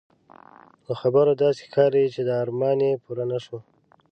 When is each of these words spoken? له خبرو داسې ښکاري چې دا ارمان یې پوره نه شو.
له 0.87 0.93
خبرو 1.01 1.39
داسې 1.43 1.61
ښکاري 1.67 2.03
چې 2.13 2.21
دا 2.29 2.35
ارمان 2.43 2.79
یې 2.87 3.01
پوره 3.03 3.25
نه 3.31 3.39
شو. 3.45 3.57